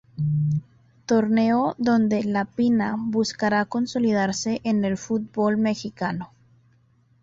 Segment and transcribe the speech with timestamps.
[1.05, 6.33] Torneo donde 'La Pina' buscará consolidarse en el Fútbol Mexicano.